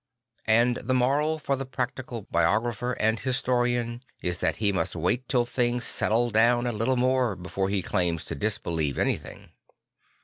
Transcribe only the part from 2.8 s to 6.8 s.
and historian is that he must wait till things settle down a